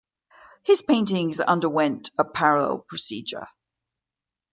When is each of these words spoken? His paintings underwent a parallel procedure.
His 0.63 0.81
paintings 0.81 1.39
underwent 1.39 2.09
a 2.17 2.25
parallel 2.25 2.79
procedure. 2.79 3.45